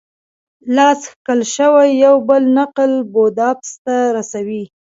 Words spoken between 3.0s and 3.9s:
بوداپست